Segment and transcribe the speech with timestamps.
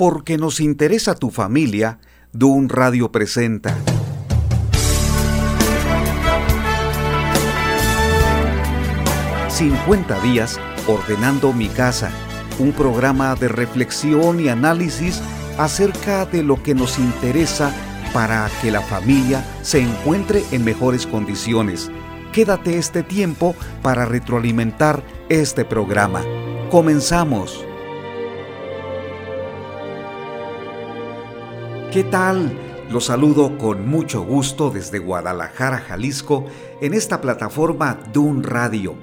[0.00, 1.98] Porque nos interesa tu familia,
[2.32, 3.76] Dun Radio presenta.
[9.50, 12.10] ...50 días ordenando mi casa...
[12.58, 15.20] ...un programa de reflexión y análisis...
[15.58, 17.70] ...acerca de lo que nos interesa...
[18.14, 21.90] ...para que la familia se encuentre en mejores condiciones...
[22.32, 26.22] ...quédate este tiempo para retroalimentar este programa...
[26.70, 27.66] ¡Comenzamos!
[31.92, 32.56] ¿Qué tal?
[32.88, 36.46] Los saludo con mucho gusto desde Guadalajara, Jalisco,
[36.80, 38.94] en esta plataforma Dun Radio.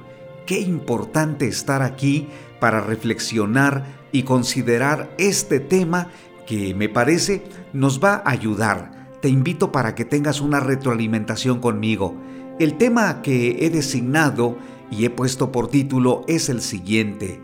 [0.45, 2.29] Qué importante estar aquí
[2.61, 6.11] para reflexionar y considerar este tema
[6.45, 9.09] que me parece nos va a ayudar.
[9.21, 12.15] Te invito para que tengas una retroalimentación conmigo.
[12.57, 14.55] El tema que he designado
[14.89, 17.41] y he puesto por título es el siguiente.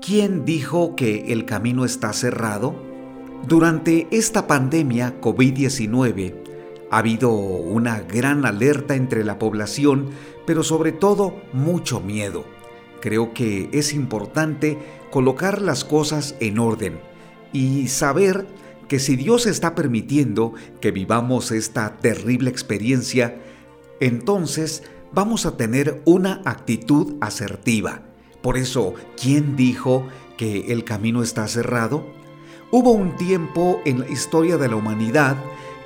[0.00, 2.95] ¿Quién dijo que el camino está cerrado?
[3.44, 6.34] Durante esta pandemia COVID-19
[6.90, 10.10] ha habido una gran alerta entre la población,
[10.46, 12.44] pero sobre todo mucho miedo.
[13.00, 14.78] Creo que es importante
[15.10, 16.98] colocar las cosas en orden
[17.52, 18.46] y saber
[18.88, 23.36] que si Dios está permitiendo que vivamos esta terrible experiencia,
[24.00, 28.02] entonces vamos a tener una actitud asertiva.
[28.42, 30.06] Por eso, ¿quién dijo
[30.36, 32.15] que el camino está cerrado?
[32.72, 35.36] Hubo un tiempo en la historia de la humanidad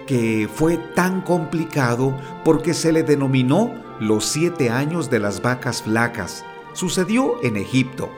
[0.06, 6.42] que fue tan complicado porque se le denominó los siete años de las vacas flacas.
[6.72, 8.08] Sucedió en Egipto.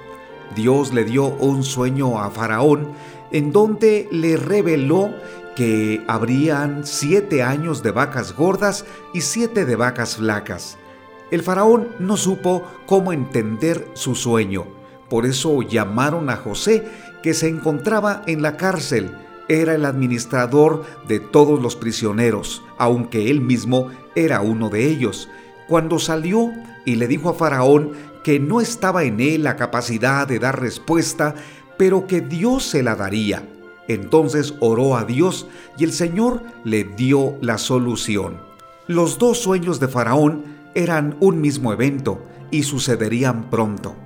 [0.54, 2.92] Dios le dio un sueño a Faraón
[3.32, 5.10] en donde le reveló
[5.56, 10.78] que habrían siete años de vacas gordas y siete de vacas flacas.
[11.32, 14.66] El faraón no supo cómo entender su sueño.
[15.08, 16.86] Por eso llamaron a José
[17.22, 19.16] que se encontraba en la cárcel.
[19.48, 25.28] Era el administrador de todos los prisioneros, aunque él mismo era uno de ellos.
[25.68, 26.52] Cuando salió
[26.84, 27.92] y le dijo a Faraón
[28.24, 31.34] que no estaba en él la capacidad de dar respuesta,
[31.76, 33.48] pero que Dios se la daría.
[33.88, 38.40] Entonces oró a Dios y el Señor le dio la solución.
[38.86, 40.44] Los dos sueños de Faraón
[40.74, 43.96] eran un mismo evento y sucederían pronto.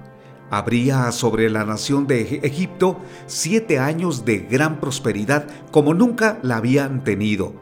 [0.51, 7.03] Habría sobre la nación de Egipto siete años de gran prosperidad como nunca la habían
[7.03, 7.53] tenido.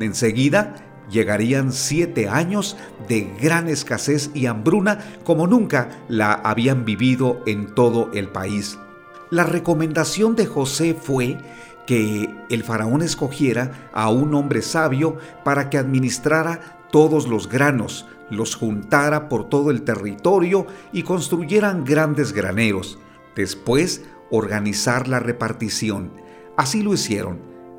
[0.00, 0.74] Enseguida
[1.10, 2.76] llegarían siete años
[3.08, 8.78] de gran escasez y hambruna como nunca la habían vivido en todo el país.
[9.30, 11.38] La recomendación de José fue
[11.86, 18.54] que el faraón escogiera a un hombre sabio para que administrara todos los granos, los
[18.54, 22.98] juntara por todo el territorio y construyeran grandes graneros.
[23.34, 26.12] Después, organizar la repartición.
[26.56, 27.38] Así lo hicieron.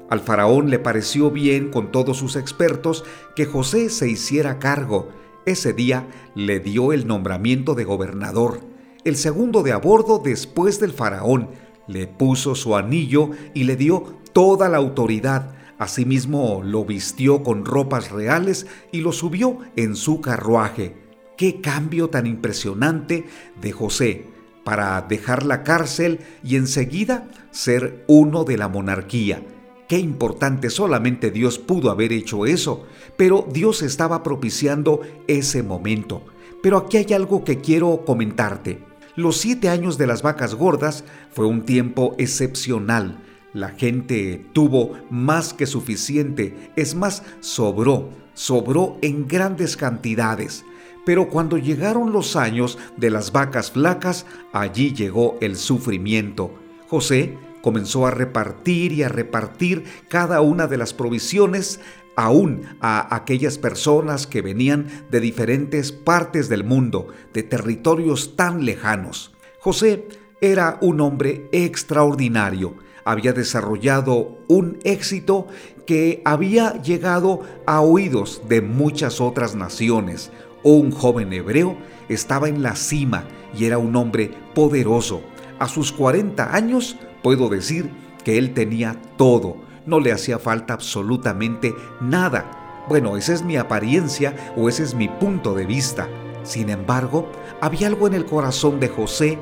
[0.09, 3.03] Al faraón le pareció bien con todos sus expertos
[3.35, 5.09] que José se hiciera cargo.
[5.45, 8.61] Ese día le dio el nombramiento de gobernador,
[9.03, 11.49] el segundo de a bordo después del faraón.
[11.87, 18.11] Le puso su anillo y le dio toda la autoridad Asimismo lo vistió con ropas
[18.11, 20.95] reales y lo subió en su carruaje.
[21.37, 23.25] Qué cambio tan impresionante
[23.61, 24.25] de José
[24.63, 29.43] para dejar la cárcel y enseguida ser uno de la monarquía.
[29.87, 32.85] Qué importante, solamente Dios pudo haber hecho eso,
[33.15, 36.25] pero Dios estaba propiciando ese momento.
[36.61, 38.79] Pero aquí hay algo que quiero comentarte.
[39.15, 43.23] Los siete años de las vacas gordas fue un tiempo excepcional
[43.57, 50.63] la gente tuvo más que suficiente, es más, sobró, sobró en grandes cantidades.
[51.05, 56.53] Pero cuando llegaron los años de las vacas flacas, allí llegó el sufrimiento.
[56.87, 61.79] José comenzó a repartir y a repartir cada una de las provisiones
[62.15, 69.33] aún a aquellas personas que venían de diferentes partes del mundo, de territorios tan lejanos.
[69.59, 70.07] José
[70.41, 72.75] era un hombre extraordinario
[73.07, 75.47] había desarrollado un éxito
[75.85, 80.29] que había llegado a oídos de muchas otras naciones.
[80.61, 81.77] Un joven hebreo
[82.09, 83.23] estaba en la cima
[83.57, 85.21] y era un hombre poderoso.
[85.57, 87.89] A sus 40 años puedo decir
[88.25, 89.55] que él tenía todo,
[89.85, 92.83] no le hacía falta absolutamente nada.
[92.89, 96.09] Bueno, esa es mi apariencia o ese es mi punto de vista.
[96.43, 97.31] Sin embargo,
[97.61, 99.37] había algo en el corazón de José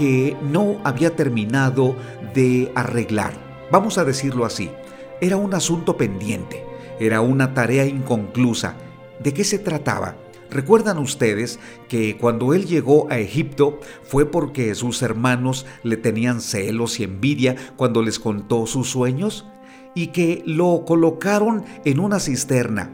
[0.00, 1.94] que no había terminado
[2.32, 3.34] de arreglar.
[3.70, 4.70] Vamos a decirlo así.
[5.20, 6.64] Era un asunto pendiente,
[6.98, 8.76] era una tarea inconclusa.
[9.22, 10.16] ¿De qué se trataba?
[10.50, 11.58] ¿Recuerdan ustedes
[11.90, 17.56] que cuando él llegó a Egipto fue porque sus hermanos le tenían celos y envidia
[17.76, 19.44] cuando les contó sus sueños?
[19.94, 22.90] Y que lo colocaron en una cisterna.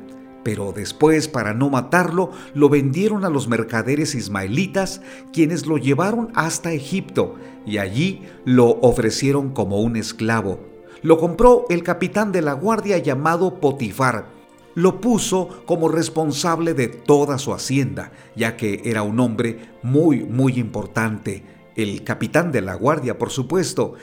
[0.47, 5.01] Pero después, para no matarlo, lo vendieron a los mercaderes ismaelitas,
[5.33, 7.35] quienes lo llevaron hasta Egipto
[7.67, 10.61] y allí lo ofrecieron como un esclavo.
[11.03, 14.29] Lo compró el capitán de la guardia llamado Potifar,
[14.77, 20.61] lo puso como responsable de toda su hacienda, ya que era un hombre muy, muy
[20.61, 21.43] importante,
[21.75, 23.95] el capitán de la guardia, por supuesto.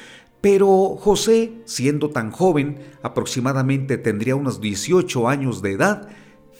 [0.41, 6.09] Pero José, siendo tan joven, aproximadamente tendría unos 18 años de edad,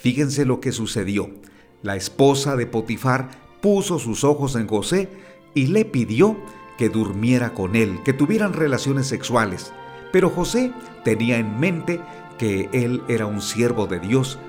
[0.04, 1.30] fíjense lo que sucedió.
[1.82, 3.30] La esposa de Potifar
[3.62, 5.08] puso sus ojos en José
[5.54, 6.36] y le pidió
[6.78, 9.72] que durmiera con él, que tuvieran relaciones sexuales.
[10.12, 10.74] Pero José
[11.06, 12.02] tenía en mente
[12.38, 14.40] que él era un siervo de Dios,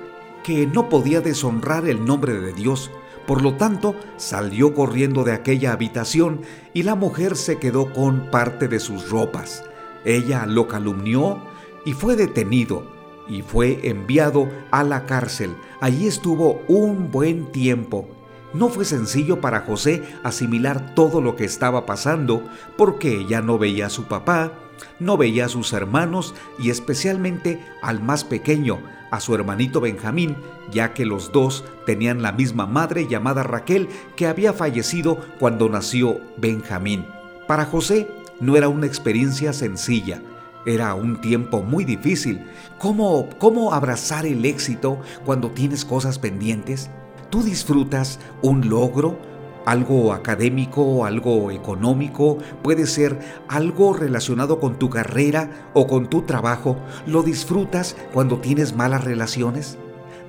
[0.43, 2.91] que no podía deshonrar el nombre de Dios.
[3.25, 6.41] Por lo tanto, salió corriendo de aquella habitación
[6.73, 9.63] y la mujer se quedó con parte de sus ropas.
[10.03, 11.39] Ella lo calumnió
[11.85, 12.94] y fue detenido
[13.27, 15.55] y fue enviado a la cárcel.
[15.81, 18.07] Allí estuvo un buen tiempo.
[18.53, 22.43] No fue sencillo para José asimilar todo lo que estaba pasando
[22.77, 24.53] porque ya no veía a su papá,
[24.99, 28.79] no veía a sus hermanos y especialmente al más pequeño,
[29.11, 30.37] a su hermanito Benjamín,
[30.71, 36.21] ya que los dos tenían la misma madre llamada Raquel que había fallecido cuando nació
[36.37, 37.05] Benjamín.
[37.47, 38.07] Para José
[38.39, 40.21] no era una experiencia sencilla,
[40.65, 42.45] era un tiempo muy difícil.
[42.79, 46.89] ¿Cómo, cómo abrazar el éxito cuando tienes cosas pendientes?
[47.29, 49.17] ¿Tú disfrutas un logro?
[49.65, 56.77] algo académico, algo económico, puede ser algo relacionado con tu carrera o con tu trabajo.
[57.07, 59.79] ¿Lo disfrutas cuando tienes malas relaciones?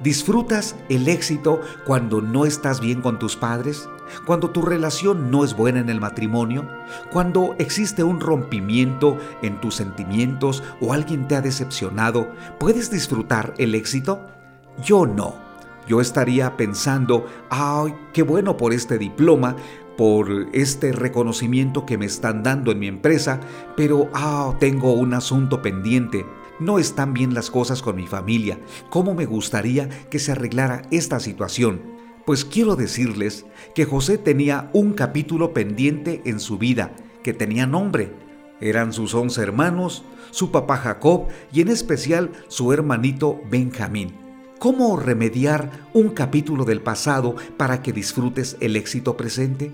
[0.03, 3.89] ¿Disfrutas el éxito cuando no estás bien con tus padres?
[4.25, 6.69] ¿Cuando tu relación no es buena en el matrimonio?
[7.11, 12.31] ¿Cuando existe un rompimiento en tus sentimientos o alguien te ha decepcionado?
[12.61, 14.21] ¿Puedes disfrutar el éxito?
[14.85, 15.47] Yo no
[15.87, 19.57] yo estaría pensando, ay, qué bueno por este diploma,
[19.97, 23.41] por este reconocimiento que me están dando en mi empresa,
[23.77, 26.27] pero ah, tengo un asunto pendiente.
[26.59, 28.59] No están bien las cosas con mi familia.
[28.89, 31.83] ¿Cómo me gustaría que se arreglara esta situación?
[32.25, 33.45] Pues quiero decirles
[33.75, 38.13] que José tenía un capítulo pendiente en su vida que tenía nombre.
[38.61, 44.15] Eran sus once hermanos, su papá Jacob y en especial su hermanito Benjamín.
[44.59, 49.73] ¿Cómo remediar un capítulo del pasado para que disfrutes el éxito presente?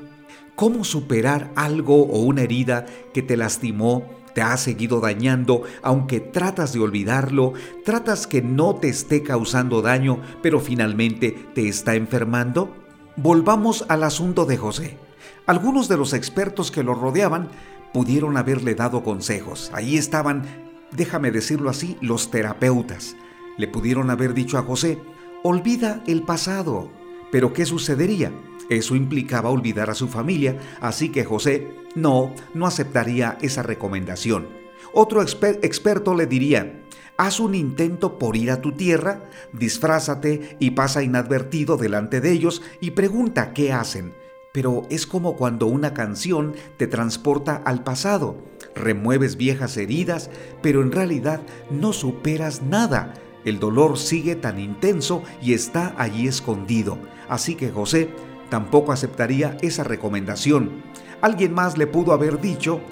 [0.57, 6.73] ¿Cómo superar algo o una herida que te lastimó, te ha seguido dañando, aunque tratas
[6.73, 7.53] de olvidarlo,
[7.85, 12.75] tratas que no te esté causando daño, pero finalmente te está enfermando?
[13.17, 14.99] Volvamos al asunto de José.
[15.47, 17.49] Algunos de los expertos que lo rodeaban
[17.93, 19.71] pudieron haberle dado consejos.
[19.75, 20.45] Ahí estaban,
[20.93, 23.17] déjame decirlo así, los terapeutas
[23.57, 24.99] le pudieron haber dicho a José,
[25.43, 26.91] olvida el pasado.
[27.31, 28.33] Pero ¿qué sucedería?
[28.69, 34.49] Eso implicaba olvidar a su familia, así que José no, no aceptaría esa recomendación.
[34.93, 36.83] Otro experto le diría,
[37.17, 42.63] haz un intento por ir a tu tierra, disfrázate y pasa inadvertido delante de ellos
[42.81, 44.15] y pregunta qué hacen.
[44.53, 48.37] Pero es como cuando una canción te transporta al pasado.
[48.75, 50.31] Remueves viejas heridas,
[50.61, 53.15] pero en realidad no superas nada
[53.45, 58.11] el dolor sigue tan intenso y está allí escondido, así que José
[58.53, 60.83] tampoco aceptaría esa recomendación.
[61.23, 62.83] Alguien más le pudo haber dicho,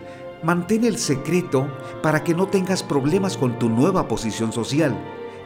[0.43, 1.69] mantén el secreto
[2.03, 4.97] para que no tengas problemas con tu nueva posición social.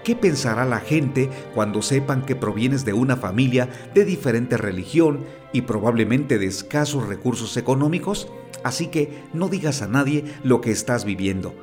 [0.04, 5.62] ¿Qué pensará la gente cuando sepan que provienes de una familia de diferente religión y
[5.62, 8.28] probablemente de escasos recursos económicos?
[8.62, 11.56] Así que no digas a nadie lo que estás viviendo.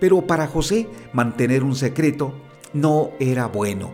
[0.00, 2.32] Pero para José, mantener un secreto
[2.72, 3.92] no era bueno,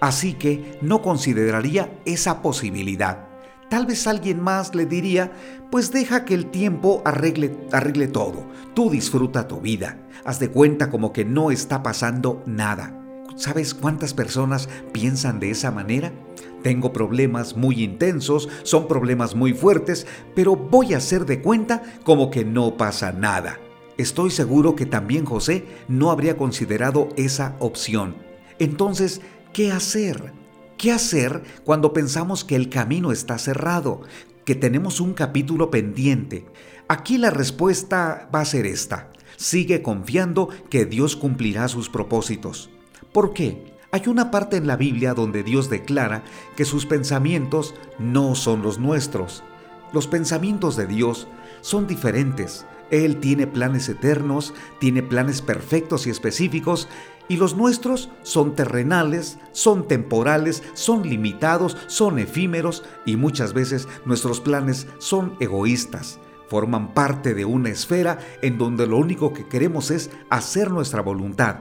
[0.00, 3.29] así que no consideraría esa posibilidad.
[3.70, 5.30] Tal vez alguien más le diría,
[5.70, 10.90] pues deja que el tiempo arregle, arregle todo, tú disfruta tu vida, haz de cuenta
[10.90, 12.96] como que no está pasando nada.
[13.36, 16.10] ¿Sabes cuántas personas piensan de esa manera?
[16.64, 22.28] Tengo problemas muy intensos, son problemas muy fuertes, pero voy a hacer de cuenta como
[22.28, 23.60] que no pasa nada.
[23.96, 28.16] Estoy seguro que también José no habría considerado esa opción.
[28.58, 29.20] Entonces,
[29.52, 30.39] ¿qué hacer?
[30.80, 34.00] ¿Qué hacer cuando pensamos que el camino está cerrado,
[34.46, 36.46] que tenemos un capítulo pendiente?
[36.88, 39.10] Aquí la respuesta va a ser esta.
[39.36, 42.70] Sigue confiando que Dios cumplirá sus propósitos.
[43.12, 43.74] ¿Por qué?
[43.92, 46.24] Hay una parte en la Biblia donde Dios declara
[46.56, 49.44] que sus pensamientos no son los nuestros.
[49.92, 51.28] Los pensamientos de Dios
[51.60, 52.64] son diferentes.
[52.90, 56.88] Él tiene planes eternos, tiene planes perfectos y específicos,
[57.30, 64.40] y los nuestros son terrenales, son temporales, son limitados, son efímeros, y muchas veces nuestros
[64.40, 66.18] planes son egoístas.
[66.48, 71.60] Forman parte de una esfera en donde lo único que queremos es hacer nuestra voluntad.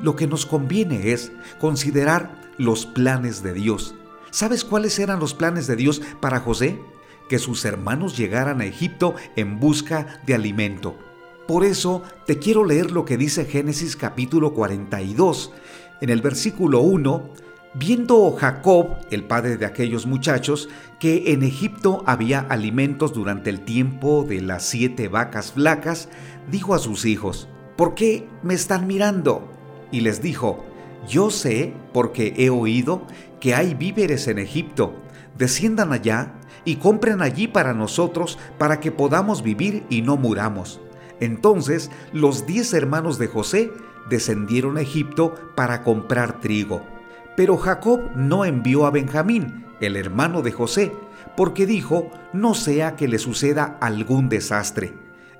[0.00, 3.94] Lo que nos conviene es considerar los planes de Dios.
[4.30, 6.80] ¿Sabes cuáles eran los planes de Dios para José?
[7.28, 10.98] que sus hermanos llegaran a Egipto en busca de alimento.
[11.46, 15.52] Por eso te quiero leer lo que dice Génesis capítulo 42.
[16.00, 17.30] En el versículo 1,
[17.74, 20.68] viendo Jacob, el padre de aquellos muchachos,
[21.00, 26.08] que en Egipto había alimentos durante el tiempo de las siete vacas flacas,
[26.48, 29.50] dijo a sus hijos, ¿por qué me están mirando?
[29.90, 30.64] Y les dijo,
[31.08, 33.02] yo sé, porque he oído,
[33.40, 34.94] que hay víveres en Egipto.
[35.36, 36.34] Desciendan allá
[36.64, 40.80] y compren allí para nosotros para que podamos vivir y no muramos.
[41.22, 43.72] Entonces los diez hermanos de José
[44.10, 46.82] descendieron a Egipto para comprar trigo.
[47.36, 50.92] Pero Jacob no envió a Benjamín, el hermano de José,
[51.36, 54.94] porque dijo, no sea que le suceda algún desastre.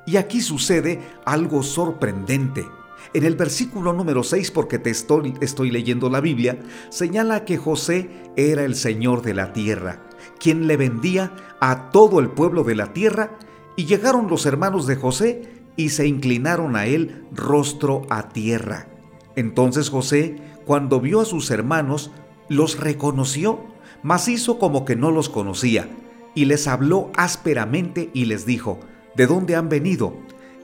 [0.06, 2.64] Y aquí sucede algo sorprendente.
[3.12, 6.60] En el versículo número 6, porque te estoy, estoy leyendo la Biblia,
[6.90, 10.00] señala que José era el Señor de la tierra
[10.38, 13.38] quien le vendía a todo el pueblo de la tierra,
[13.76, 18.88] y llegaron los hermanos de José y se inclinaron a él rostro a tierra.
[19.36, 20.36] Entonces José,
[20.66, 22.10] cuando vio a sus hermanos,
[22.48, 23.60] los reconoció,
[24.02, 25.88] mas hizo como que no los conocía,
[26.34, 28.80] y les habló ásperamente y les dijo,
[29.16, 30.14] ¿de dónde han venido?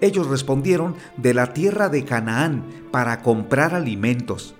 [0.00, 4.55] Ellos respondieron, de la tierra de Canaán, para comprar alimentos.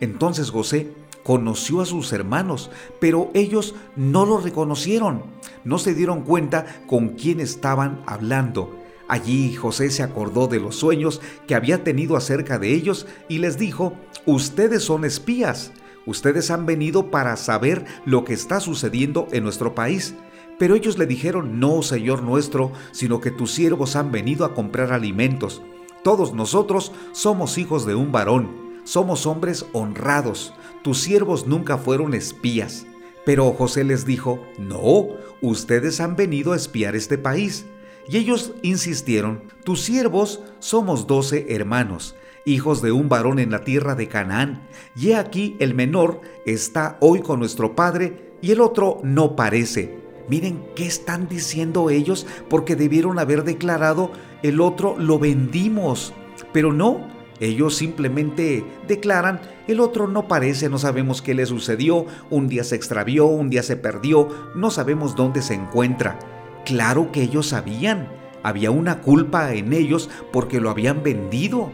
[0.00, 0.92] Entonces José
[1.24, 2.70] conoció a sus hermanos,
[3.00, 5.22] pero ellos no lo reconocieron,
[5.64, 8.78] no se dieron cuenta con quién estaban hablando.
[9.08, 13.58] Allí José se acordó de los sueños que había tenido acerca de ellos y les
[13.58, 13.94] dijo,
[14.26, 15.72] ustedes son espías,
[16.06, 20.14] ustedes han venido para saber lo que está sucediendo en nuestro país.
[20.58, 24.92] Pero ellos le dijeron, no, Señor nuestro, sino que tus siervos han venido a comprar
[24.92, 25.62] alimentos.
[26.02, 32.86] Todos nosotros somos hijos de un varón somos hombres honrados, tus siervos nunca fueron espías.
[33.24, 35.08] Pero José les dijo, no,
[35.40, 37.64] ustedes han venido a espiar este país.
[38.08, 43.94] Y ellos insistieron, tus siervos somos doce hermanos, hijos de un varón en la tierra
[43.94, 49.00] de Canaán, y he aquí el menor está hoy con nuestro padre y el otro
[49.02, 49.98] no parece.
[50.28, 56.12] Miren qué están diciendo ellos porque debieron haber declarado el otro lo vendimos,
[56.52, 57.08] pero no,
[57.40, 62.76] ellos simplemente declaran, el otro no parece, no sabemos qué le sucedió, un día se
[62.76, 66.18] extravió, un día se perdió, no sabemos dónde se encuentra.
[66.64, 68.08] Claro que ellos sabían,
[68.42, 71.70] había una culpa en ellos porque lo habían vendido.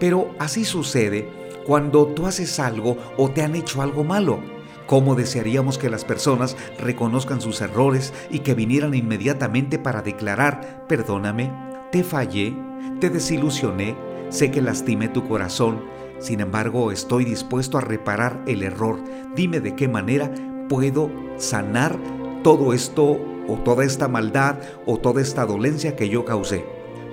[0.00, 1.28] Pero así sucede
[1.66, 4.40] cuando tú haces algo o te han hecho algo malo.
[4.86, 11.50] ¿Cómo desearíamos que las personas reconozcan sus errores y que vinieran inmediatamente para declarar, perdóname,
[11.90, 12.54] te fallé,
[13.00, 13.96] te desilusioné,
[14.34, 15.84] Sé que lastimé tu corazón,
[16.18, 18.98] sin embargo estoy dispuesto a reparar el error.
[19.36, 20.28] Dime de qué manera
[20.68, 21.96] puedo sanar
[22.42, 26.64] todo esto o toda esta maldad o toda esta dolencia que yo causé.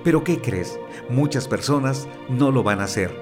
[0.04, 0.78] Pero ¿qué crees?
[1.08, 3.14] Muchas personas no lo van a hacer.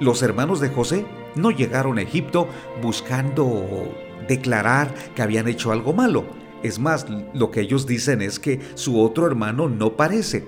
[0.00, 2.48] Los hermanos de José no llegaron a Egipto
[2.80, 3.88] buscando
[4.28, 6.24] declarar que habían hecho algo malo.
[6.62, 10.44] Es más, lo que ellos dicen es que su otro hermano no parece.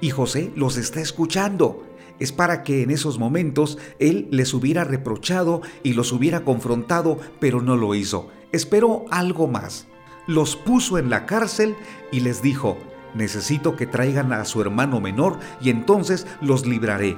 [0.00, 1.84] Y José los está escuchando
[2.18, 7.62] es para que en esos momentos él les hubiera reprochado y los hubiera confrontado, pero
[7.62, 8.28] no lo hizo.
[8.52, 9.86] Esperó algo más.
[10.28, 11.74] Los puso en la cárcel
[12.12, 12.78] y les dijo,
[13.14, 17.16] necesito que traigan a su hermano menor y entonces los libraré.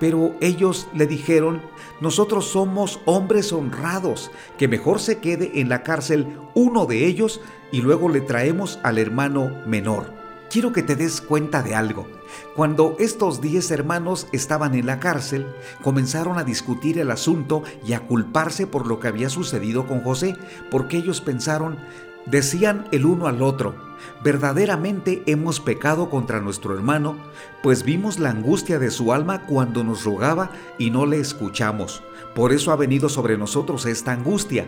[0.00, 1.60] Pero ellos le dijeron,
[2.00, 7.42] nosotros somos hombres honrados, que mejor se quede en la cárcel uno de ellos
[7.72, 12.06] y luego le traemos al hermano menor quiero que te des cuenta de algo.
[12.54, 15.48] Cuando estos diez hermanos estaban en la cárcel,
[15.82, 20.36] comenzaron a discutir el asunto y a culparse por lo que había sucedido con José,
[20.70, 21.76] porque ellos pensaron,
[22.26, 23.74] decían el uno al otro,
[24.22, 27.16] verdaderamente hemos pecado contra nuestro hermano,
[27.62, 32.02] pues vimos la angustia de su alma cuando nos rogaba y no le escuchamos.
[32.34, 34.66] Por eso ha venido sobre nosotros esta angustia.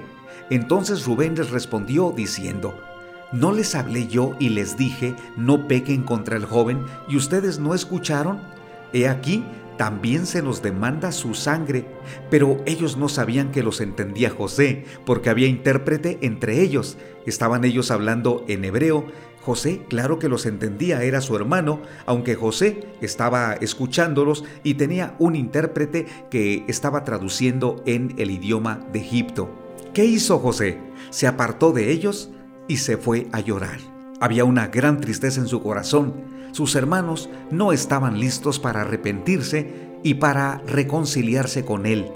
[0.50, 2.78] Entonces Rubén les respondió diciendo,
[3.32, 7.74] ¿No les hablé yo y les dije, no pequen contra el joven, y ustedes no
[7.74, 8.38] escucharon?
[8.92, 9.44] He aquí,
[9.76, 11.86] también se nos demanda su sangre.
[12.30, 16.96] Pero ellos no sabían que los entendía José, porque había intérprete entre ellos.
[17.26, 19.06] Estaban ellos hablando en hebreo.
[19.42, 25.36] José, claro que los entendía, era su hermano, aunque José estaba escuchándolos y tenía un
[25.36, 29.48] intérprete que estaba traduciendo en el idioma de Egipto.
[29.94, 30.80] ¿Qué hizo José?
[31.10, 32.30] Se apartó de ellos
[32.66, 33.95] y se fue a llorar.
[34.18, 36.14] Había una gran tristeza en su corazón.
[36.52, 42.10] Sus hermanos no estaban listos para arrepentirse y para reconciliarse con él.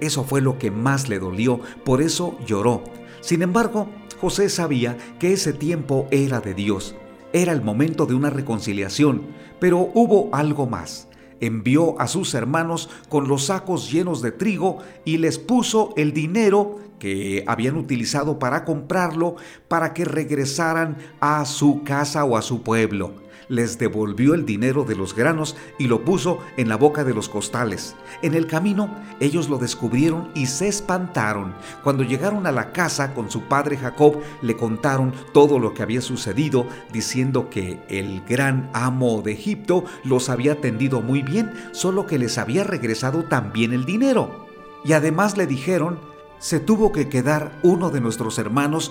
[0.00, 2.84] Eso fue lo que más le dolió, por eso lloró.
[3.20, 3.88] Sin embargo,
[4.20, 6.94] José sabía que ese tiempo era de Dios.
[7.32, 9.22] Era el momento de una reconciliación,
[9.58, 11.08] pero hubo algo más.
[11.40, 16.78] Envió a sus hermanos con los sacos llenos de trigo y les puso el dinero
[17.00, 19.34] que habían utilizado para comprarlo
[19.66, 23.28] para que regresaran a su casa o a su pueblo.
[23.48, 27.28] Les devolvió el dinero de los granos y lo puso en la boca de los
[27.28, 27.96] costales.
[28.22, 31.54] En el camino ellos lo descubrieron y se espantaron.
[31.82, 36.00] Cuando llegaron a la casa con su padre Jacob, le contaron todo lo que había
[36.00, 42.20] sucedido, diciendo que el gran amo de Egipto los había atendido muy bien, solo que
[42.20, 44.46] les había regresado también el dinero.
[44.84, 45.98] Y además le dijeron
[46.40, 48.90] se tuvo que quedar uno de nuestros hermanos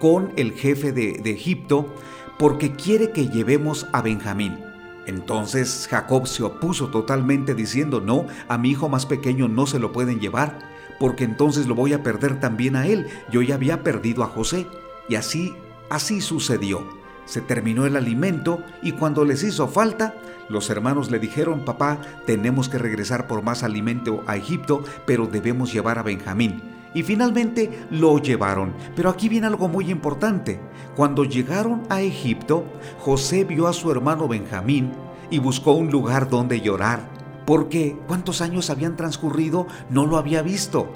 [0.00, 1.94] con el jefe de, Egipto
[2.38, 4.58] porque quiere que llevemos a Benjamín.
[5.06, 9.92] Entonces Jacob se opuso totalmente diciendo, no, a mi hijo más pequeño no se lo
[9.92, 10.58] pueden llevar,
[10.98, 13.06] porque entonces lo voy a perder también a él.
[13.30, 14.66] Yo ya había perdido a José.
[15.08, 15.54] Y así,
[15.88, 16.86] así sucedió.
[17.24, 20.14] Se terminó el alimento y cuando les hizo falta,
[20.48, 25.72] los hermanos le dijeron, papá, tenemos que regresar por más alimento a Egipto, pero debemos
[25.72, 28.74] llevar a Benjamín y finalmente lo llevaron.
[28.96, 30.60] Pero aquí viene algo muy importante.
[30.96, 32.64] Cuando llegaron a Egipto,
[32.98, 34.92] José vio a su hermano Benjamín
[35.30, 37.08] y buscó un lugar donde llorar,
[37.46, 40.88] porque cuántos años habían transcurrido no lo había visto.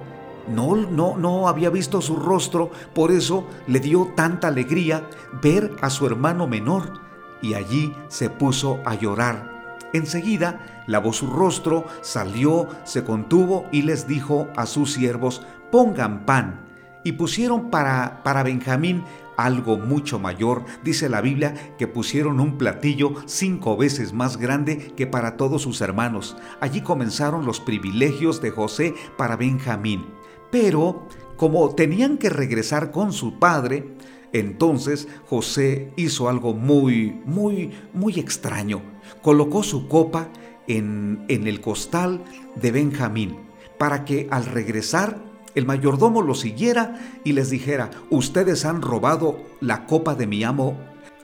[0.49, 5.09] No, no, no había visto su rostro, por eso le dio tanta alegría
[5.41, 7.01] ver a su hermano menor
[7.43, 9.53] y allí se puso a llorar.
[9.93, 15.43] Enseguida lavó su rostro, salió, se contuvo y les dijo a sus siervos,
[15.73, 16.61] pongan pan.
[17.03, 19.03] Y pusieron para, para Benjamín
[19.37, 20.65] algo mucho mayor.
[20.85, 25.81] Dice la Biblia que pusieron un platillo cinco veces más grande que para todos sus
[25.81, 26.37] hermanos.
[26.61, 30.07] Allí comenzaron los privilegios de José para Benjamín.
[30.53, 33.97] Pero, como tenían que regresar con su padre,
[34.33, 38.83] entonces José hizo algo muy, muy, muy extraño.
[39.23, 40.29] Colocó su copa
[40.69, 42.23] en, en el costal
[42.55, 43.37] de Benjamín
[43.79, 49.87] para que al regresar el mayordomo los siguiera y les dijera, ustedes han robado la
[49.87, 50.79] copa de mi amo,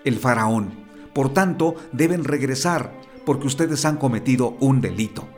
[0.05, 0.71] el faraón.
[1.14, 2.93] Por tanto, deben regresar,
[3.25, 5.29] porque ustedes han cometido un delito.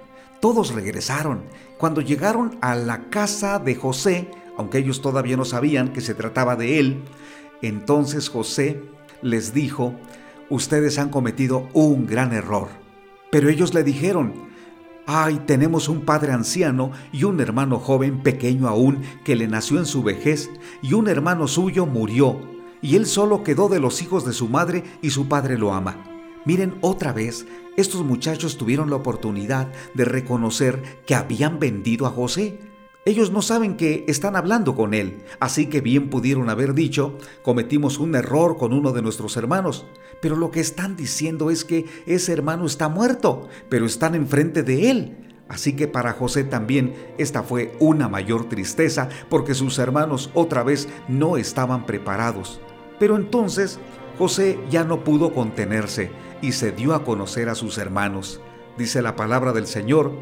[0.41, 1.43] Todos regresaron.
[1.79, 6.57] Cuando llegaron a la casa de José, aunque ellos todavía no sabían que se trataba
[6.57, 7.03] de él,
[7.63, 8.83] entonces José
[9.23, 9.95] les dijo,
[10.49, 12.69] ustedes han cometido un gran error.
[13.31, 14.50] Pero ellos le dijeron,
[15.13, 19.85] Ay, tenemos un padre anciano y un hermano joven pequeño aún que le nació en
[19.85, 20.49] su vejez,
[20.83, 22.39] y un hermano suyo murió,
[22.81, 26.05] y él solo quedó de los hijos de su madre y su padre lo ama.
[26.45, 27.45] Miren otra vez,
[27.77, 32.61] estos muchachos tuvieron la oportunidad de reconocer que habían vendido a José.
[33.07, 37.99] Ellos no saben que están hablando con él, así que bien pudieron haber dicho, cometimos
[37.99, 39.87] un error con uno de nuestros hermanos,
[40.21, 44.91] pero lo que están diciendo es que ese hermano está muerto, pero están enfrente de
[44.91, 45.17] él.
[45.49, 50.87] Así que para José también esta fue una mayor tristeza porque sus hermanos otra vez
[51.09, 52.61] no estaban preparados.
[52.99, 53.81] Pero entonces
[54.19, 56.11] José ya no pudo contenerse
[56.43, 58.43] y se dio a conocer a sus hermanos.
[58.77, 60.13] Dice la palabra del Señor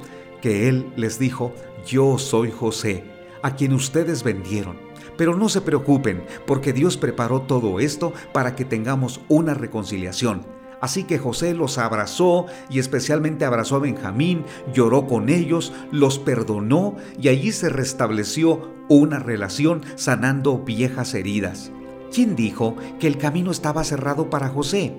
[0.41, 1.53] que él les dijo,
[1.87, 3.05] yo soy José,
[3.43, 4.79] a quien ustedes vendieron.
[5.17, 10.47] Pero no se preocupen, porque Dios preparó todo esto para que tengamos una reconciliación.
[10.81, 16.97] Así que José los abrazó y especialmente abrazó a Benjamín, lloró con ellos, los perdonó
[17.21, 21.73] y allí se restableció una relación sanando viejas heridas.
[22.13, 24.95] ¿Quién dijo que el camino estaba cerrado para José?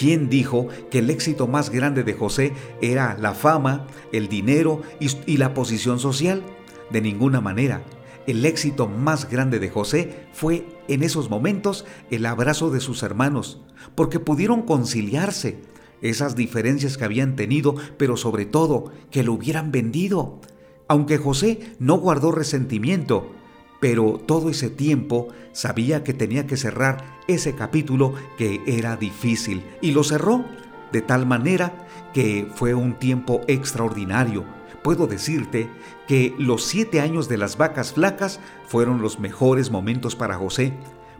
[0.00, 5.36] ¿Quién dijo que el éxito más grande de José era la fama, el dinero y,
[5.36, 6.42] la posición social?
[6.90, 7.82] De ninguna manera.
[8.26, 13.60] El éxito más grande de José fue en esos momentos el abrazo de sus hermanos,
[13.94, 15.60] porque pudieron conciliarse
[16.00, 20.40] esas diferencias que habían tenido, pero sobre todo que lo hubieran vendido.
[20.88, 23.32] Aunque José no guardó resentimiento,
[23.80, 29.92] pero todo ese tiempo sabía que tenía que cerrar ese capítulo que era difícil y
[29.92, 30.44] lo cerró
[30.92, 34.44] de tal manera que fue un tiempo extraordinario.
[34.82, 35.68] Puedo decirte
[36.06, 40.72] que los siete años de las vacas flacas fueron los mejores momentos para José,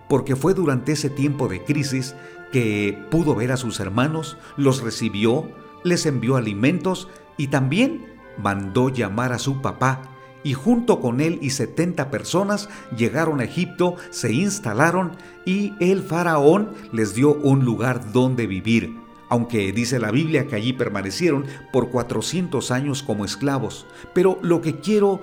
[0.09, 2.15] porque fue durante ese tiempo de crisis
[2.53, 5.51] que pudo ver a sus hermanos, los recibió,
[5.85, 8.07] les envió alimentos y también
[8.39, 10.10] mandó llamar a su papá
[10.43, 15.13] y junto con él y setenta personas llegaron a Egipto, se instalaron
[15.45, 18.97] y el faraón les dio un lugar donde vivir,
[19.29, 23.87] aunque dice la Biblia que allí permanecieron por 400 años como esclavos.
[24.13, 25.21] Pero lo que quiero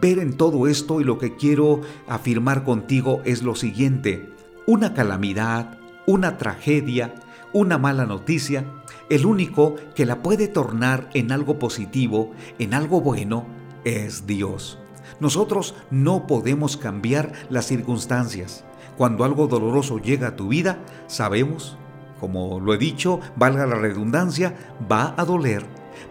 [0.00, 4.30] ver en todo esto y lo que quiero afirmar contigo es lo siguiente,
[4.66, 7.14] una calamidad, una tragedia,
[7.52, 8.64] una mala noticia,
[9.08, 13.46] el único que la puede tornar en algo positivo, en algo bueno,
[13.84, 14.78] es Dios.
[15.20, 18.64] Nosotros no podemos cambiar las circunstancias.
[18.96, 21.76] Cuando algo doloroso llega a tu vida, sabemos,
[22.20, 24.54] como lo he dicho, valga la redundancia,
[24.90, 25.64] va a doler,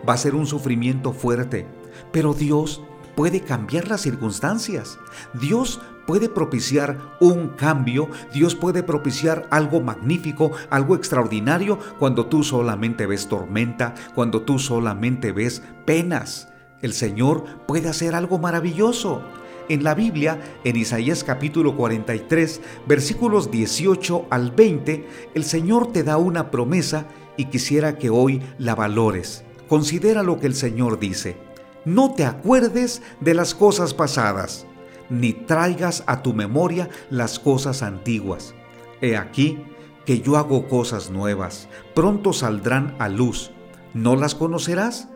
[0.08, 1.68] va a ser un sufrimiento fuerte,
[2.12, 2.82] pero Dios
[3.16, 4.98] puede cambiar las circunstancias.
[5.34, 13.06] Dios puede propiciar un cambio, Dios puede propiciar algo magnífico, algo extraordinario cuando tú solamente
[13.06, 16.48] ves tormenta, cuando tú solamente ves penas.
[16.82, 19.22] El Señor puede hacer algo maravilloso.
[19.68, 26.18] En la Biblia, en Isaías capítulo 43, versículos 18 al 20, el Señor te da
[26.18, 27.06] una promesa
[27.38, 29.44] y quisiera que hoy la valores.
[29.68, 31.38] Considera lo que el Señor dice.
[31.86, 34.66] No te acuerdes de las cosas pasadas,
[35.10, 38.56] ni traigas a tu memoria las cosas antiguas.
[39.02, 39.60] He aquí
[40.06, 43.52] que yo hago cosas nuevas, pronto saldrán a luz.
[43.94, 45.10] ¿No las conocerás?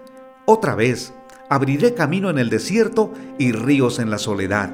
[0.46, 1.14] Otra vez,
[1.50, 4.72] abriré camino en el desierto y ríos en la soledad.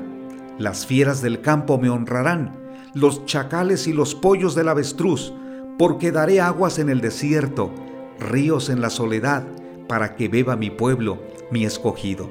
[0.58, 2.58] Las fieras del campo me honrarán,
[2.94, 5.34] los chacales y los pollos del avestruz,
[5.78, 7.72] porque daré aguas en el desierto,
[8.20, 9.46] ríos en la soledad,
[9.88, 12.30] para que beba mi pueblo, mi escogido.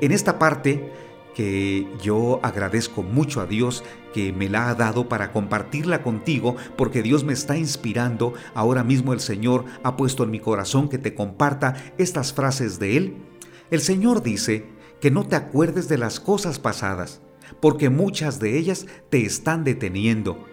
[0.00, 0.92] En esta parte,
[1.34, 7.02] que yo agradezco mucho a Dios que me la ha dado para compartirla contigo, porque
[7.02, 11.14] Dios me está inspirando, ahora mismo el Señor ha puesto en mi corazón que te
[11.14, 13.27] comparta estas frases de Él
[13.70, 14.66] el Señor dice
[15.00, 17.20] que no te acuerdes de las cosas pasadas,
[17.60, 20.44] porque muchas de ellas te están deteniendo.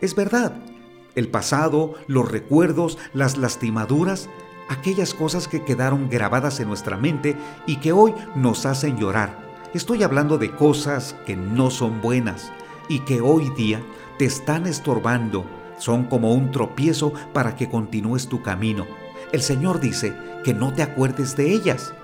[0.00, 0.54] Es verdad,
[1.14, 4.28] el pasado, los recuerdos, las lastimaduras,
[4.68, 9.38] aquellas cosas que quedaron grabadas en nuestra mente y que hoy nos hacen llorar.
[9.74, 12.52] Estoy hablando de cosas que no son buenas
[12.88, 13.82] y que hoy día
[14.18, 15.44] te están estorbando,
[15.78, 18.86] son como un tropiezo para que continúes tu camino.
[19.32, 21.94] El Señor dice que no te acuerdes de ellas.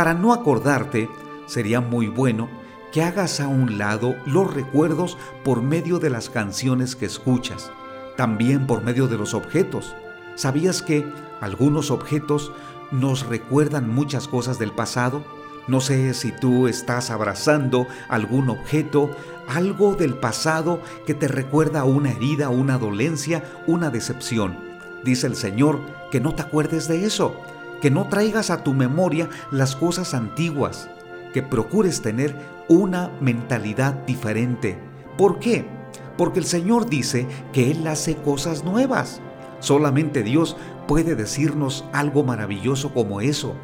[0.00, 1.10] Para no acordarte,
[1.44, 2.48] sería muy bueno
[2.90, 7.70] que hagas a un lado los recuerdos por medio de las canciones que escuchas,
[8.16, 9.94] también por medio de los objetos.
[10.36, 11.04] ¿Sabías que
[11.42, 12.50] algunos objetos
[12.90, 15.22] nos recuerdan muchas cosas del pasado?
[15.68, 19.10] No sé si tú estás abrazando algún objeto,
[19.48, 24.56] algo del pasado que te recuerda una herida, una dolencia, una decepción.
[25.04, 25.78] Dice el Señor
[26.10, 27.38] que no te acuerdes de eso,
[27.80, 30.88] que no traigas a tu memoria las cosas antiguas,
[31.32, 32.36] que procures tener
[32.68, 34.78] una mentalidad diferente.
[35.16, 35.66] ¿Por qué?
[36.16, 39.20] Porque el Señor dice que Él hace cosas nuevas.
[39.60, 43.54] Solamente Dios puede decirnos algo maravilloso como eso.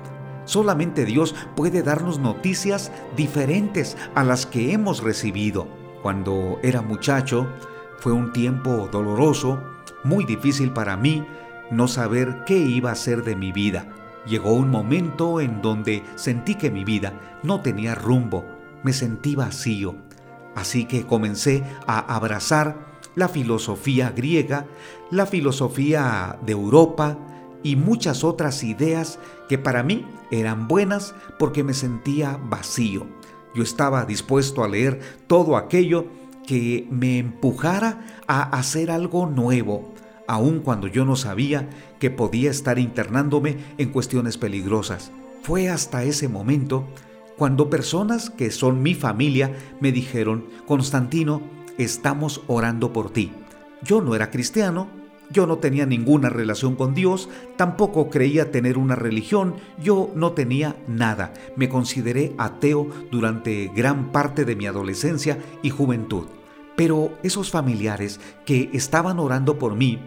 [0.44, 5.66] Solamente Dios puede darnos noticias diferentes a las que hemos recibido.
[6.02, 7.48] Cuando era muchacho,
[7.98, 9.60] fue un tiempo doloroso,
[10.04, 11.26] muy difícil para mí
[11.70, 13.88] no saber qué iba a ser de mi vida.
[14.26, 18.44] Llegó un momento en donde sentí que mi vida no tenía rumbo,
[18.82, 19.94] me sentí vacío.
[20.54, 22.76] Así que comencé a abrazar
[23.14, 24.66] la filosofía griega,
[25.10, 27.18] la filosofía de Europa
[27.62, 33.06] y muchas otras ideas que para mí eran buenas porque me sentía vacío.
[33.54, 36.06] Yo estaba dispuesto a leer todo aquello
[36.46, 39.94] que me empujara a hacer algo nuevo,
[40.28, 45.12] aun cuando yo no sabía que podía estar internándome en cuestiones peligrosas.
[45.42, 46.86] Fue hasta ese momento
[47.36, 51.42] cuando personas que son mi familia me dijeron, Constantino,
[51.78, 53.32] estamos orando por ti.
[53.82, 54.88] Yo no era cristiano,
[55.30, 60.76] yo no tenía ninguna relación con Dios, tampoco creía tener una religión, yo no tenía
[60.88, 61.34] nada.
[61.56, 66.26] Me consideré ateo durante gran parte de mi adolescencia y juventud.
[66.76, 69.98] Pero esos familiares que estaban orando por mí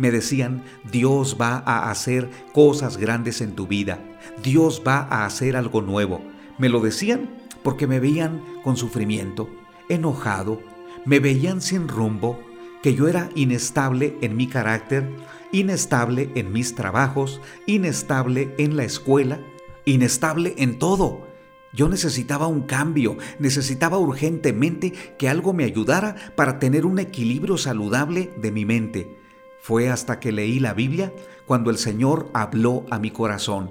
[0.00, 4.00] me decían, Dios va a hacer cosas grandes en tu vida,
[4.42, 6.20] Dios va a hacer algo nuevo.
[6.58, 7.30] Me lo decían
[7.62, 9.48] porque me veían con sufrimiento,
[9.88, 10.60] enojado,
[11.04, 12.40] me veían sin rumbo,
[12.82, 15.06] que yo era inestable en mi carácter
[15.52, 19.40] inestable en mis trabajos, inestable en la escuela,
[19.84, 21.26] inestable en todo.
[21.72, 28.30] Yo necesitaba un cambio, necesitaba urgentemente que algo me ayudara para tener un equilibrio saludable
[28.36, 29.19] de mi mente.
[29.60, 31.12] Fue hasta que leí la Biblia
[31.46, 33.70] cuando el Señor habló a mi corazón.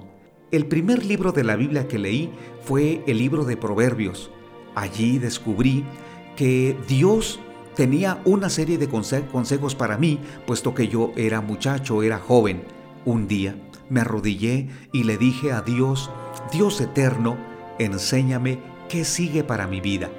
[0.50, 2.30] El primer libro de la Biblia que leí
[2.64, 4.30] fue el libro de Proverbios.
[4.74, 5.84] Allí descubrí
[6.36, 7.40] que Dios
[7.74, 12.62] tenía una serie de consejos para mí, puesto que yo era muchacho, era joven.
[13.04, 13.56] Un día
[13.88, 16.10] me arrodillé y le dije a Dios,
[16.52, 17.36] Dios eterno,
[17.78, 20.10] enséñame qué sigue para mi vida.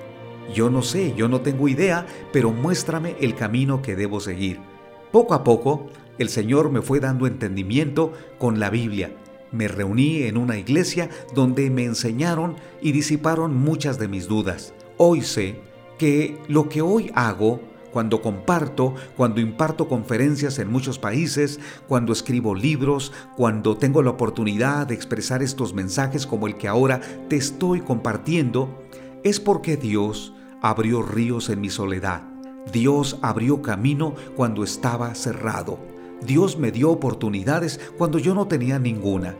[0.53, 4.70] Yo no sé, yo no tengo idea, pero muéstrame el camino que debo seguir.
[5.11, 5.87] Poco a poco,
[6.19, 9.13] el Señor me fue dando entendimiento con la Biblia.
[9.51, 14.73] Me reuní en una iglesia donde me enseñaron y disiparon muchas de mis dudas.
[14.95, 15.59] Hoy sé
[15.97, 17.59] que lo que hoy hago
[17.91, 24.87] cuando comparto, cuando imparto conferencias en muchos países, cuando escribo libros, cuando tengo la oportunidad
[24.87, 28.81] de expresar estos mensajes como el que ahora te estoy compartiendo,
[29.25, 32.30] es porque Dios abrió ríos en mi soledad.
[32.71, 35.79] Dios abrió camino cuando estaba cerrado.
[36.25, 39.35] Dios me dio oportunidades cuando yo no tenía ninguna.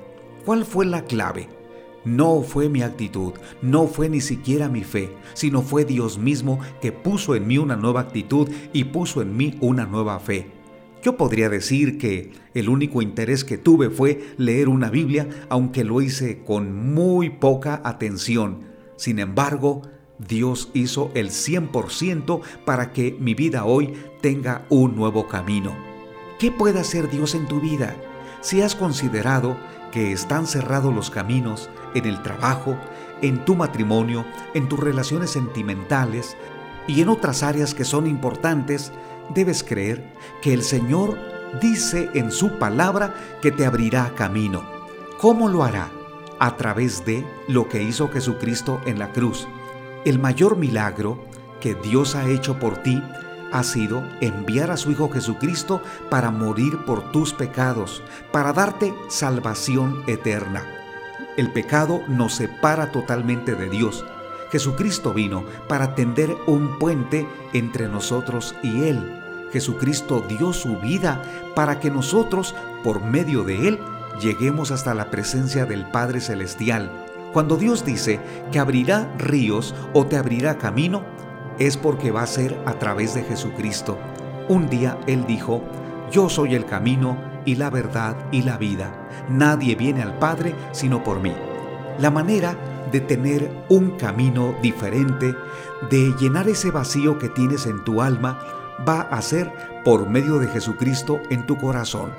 [0.46, 1.48] ¿Cuál fue la clave?
[2.04, 6.92] No fue mi actitud, no fue ni siquiera mi fe, sino fue Dios mismo que
[6.92, 10.48] puso en mí una nueva actitud y puso en mí una nueva fe.
[11.04, 16.02] Yo podría decir que el único interés que tuve fue leer una Biblia, aunque lo
[16.02, 18.64] hice con muy poca atención.
[18.98, 19.84] Sin embargo,
[20.28, 25.76] Dios hizo el 100% para que mi vida hoy tenga un nuevo camino.
[26.40, 27.96] ¿Qué puede hacer Dios en tu vida?
[28.42, 29.58] Si has considerado
[29.92, 32.78] que están cerrados los caminos en el trabajo,
[33.22, 36.36] en tu matrimonio, en tus relaciones sentimentales
[36.88, 38.92] y en otras áreas que son importantes,
[39.36, 41.18] debes creer que el Señor
[41.62, 44.64] dice en su palabra que te abrirá camino.
[45.20, 45.92] ¿Cómo lo hará?
[46.40, 49.48] A través de lo que hizo Jesucristo en la cruz.
[50.04, 51.24] El mayor milagro
[51.60, 53.04] que Dios ha hecho por ti
[53.52, 60.04] ha sido enviar a su Hijo Jesucristo para morir por tus pecados, para darte salvación
[60.08, 60.66] eterna.
[61.38, 64.04] El pecado nos separa totalmente de Dios.
[64.52, 69.22] Jesucristo vino para tender un puente entre nosotros y Él.
[69.54, 71.22] Jesucristo dio su vida
[71.56, 73.80] para que nosotros, por medio de Él,
[74.20, 76.92] lleguemos hasta la presencia del Padre Celestial.
[77.34, 78.20] Cuando Dios dice
[78.52, 81.04] que abrirá ríos o te abrirá camino,
[81.60, 83.98] es porque va a ser a través de Jesucristo.
[84.50, 85.64] Un día Él dijo,
[86.12, 88.92] yo soy el camino y la verdad y la vida.
[89.30, 91.34] Nadie viene al Padre sino por mí.
[92.00, 92.58] La manera
[92.92, 95.34] de tener un camino diferente,
[95.90, 98.40] de llenar ese vacío que tienes en tu alma,
[98.88, 99.54] va a ser
[99.86, 102.12] por medio de Jesucristo en tu corazón.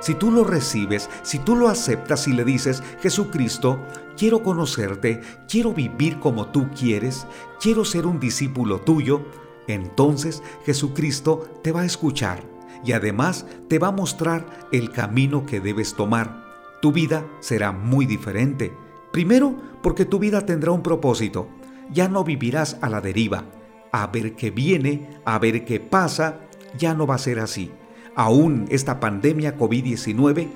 [0.00, 3.82] Si tú lo recibes, si tú lo aceptas y le dices, Jesucristo,
[4.16, 7.26] quiero conocerte, quiero vivir como tú quieres,
[7.60, 9.22] quiero ser un discípulo tuyo,
[9.66, 12.42] entonces Jesucristo te va a escuchar
[12.84, 16.44] y además te va a mostrar el camino que debes tomar.
[16.80, 18.72] Tu vida será muy diferente.
[19.12, 21.48] Primero, porque tu vida tendrá un propósito.
[21.90, 23.46] Ya no vivirás a la deriva,
[23.90, 26.40] a ver qué viene, a ver qué pasa,
[26.78, 27.72] ya no va a ser así
[28.18, 30.48] aún esta pandemia COVID-19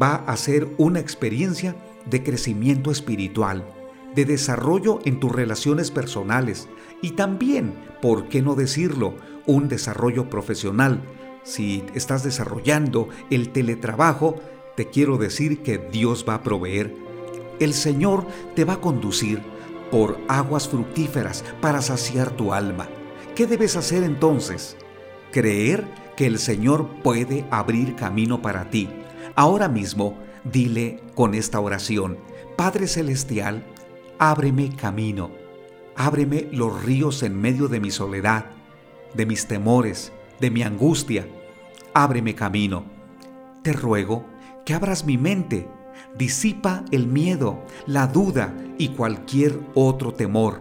[0.00, 1.74] va a ser una experiencia
[2.08, 3.66] de crecimiento espiritual,
[4.14, 6.68] de desarrollo en tus relaciones personales
[7.02, 11.02] y también, ¿por qué no decirlo?, un desarrollo profesional.
[11.42, 14.36] Si estás desarrollando el teletrabajo,
[14.76, 16.94] te quiero decir que Dios va a proveer.
[17.58, 19.42] El Señor te va a conducir
[19.90, 22.88] por aguas fructíferas para saciar tu alma.
[23.34, 24.76] ¿Qué debes hacer entonces?
[25.32, 28.90] Creer que el Señor puede abrir camino para ti.
[29.36, 32.18] Ahora mismo, dile con esta oración,
[32.58, 33.64] Padre Celestial,
[34.18, 35.30] ábreme camino,
[35.96, 38.50] ábreme los ríos en medio de mi soledad,
[39.14, 41.26] de mis temores, de mi angustia,
[41.94, 42.84] ábreme camino.
[43.62, 44.26] Te ruego
[44.66, 45.70] que abras mi mente,
[46.18, 50.60] disipa el miedo, la duda y cualquier otro temor.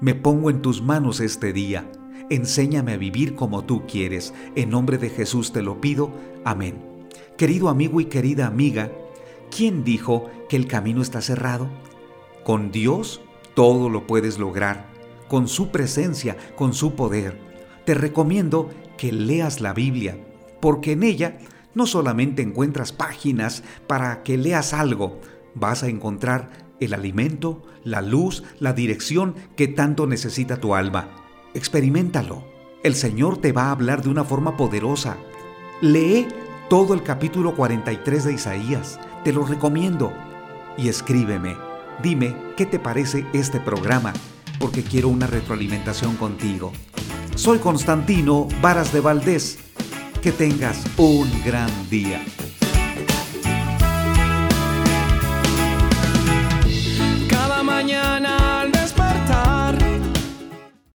[0.00, 1.84] Me pongo en tus manos este día
[2.30, 4.32] Enséñame a vivir como tú quieres.
[4.54, 6.12] En nombre de Jesús te lo pido.
[6.44, 6.76] Amén.
[7.36, 8.92] Querido amigo y querida amiga,
[9.54, 11.68] ¿quién dijo que el camino está cerrado?
[12.44, 13.20] Con Dios
[13.54, 14.86] todo lo puedes lograr,
[15.28, 17.36] con su presencia, con su poder.
[17.84, 20.16] Te recomiendo que leas la Biblia,
[20.60, 21.38] porque en ella
[21.74, 25.20] no solamente encuentras páginas para que leas algo,
[25.54, 31.19] vas a encontrar el alimento, la luz, la dirección que tanto necesita tu alma.
[31.54, 32.44] Experimentalo.
[32.82, 35.16] El Señor te va a hablar de una forma poderosa.
[35.80, 36.28] Lee
[36.68, 39.00] todo el capítulo 43 de Isaías.
[39.24, 40.12] Te lo recomiendo.
[40.78, 41.56] Y escríbeme,
[42.02, 44.12] dime qué te parece este programa,
[44.60, 46.72] porque quiero una retroalimentación contigo.
[47.34, 49.58] Soy Constantino Varas de Valdés.
[50.22, 52.22] Que tengas un gran día.